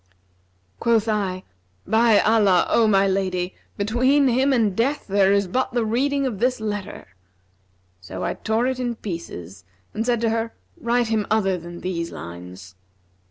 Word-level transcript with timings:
Quoth 0.79 1.07
I, 1.07 1.43
'By 1.85 2.19
Allah, 2.21 2.65
O 2.71 2.87
my 2.87 3.07
lady, 3.07 3.53
between 3.77 4.27
him 4.29 4.51
and 4.51 4.75
death 4.75 5.05
there 5.05 5.31
is 5.31 5.47
but 5.47 5.73
the 5.73 5.85
reading 5.85 6.25
of 6.25 6.39
this 6.39 6.59
letter!' 6.59 7.13
So 7.99 8.23
I 8.23 8.33
tore 8.33 8.65
it 8.65 8.79
in 8.79 8.95
pieces 8.95 9.63
and 9.93 10.03
said 10.03 10.19
to 10.21 10.31
her, 10.31 10.55
'Write 10.75 11.09
him 11.09 11.27
other 11.29 11.55
than 11.55 11.81
these 11.81 12.11
lines.' 12.11 12.73